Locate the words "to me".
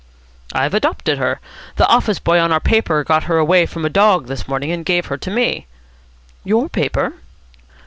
5.17-5.67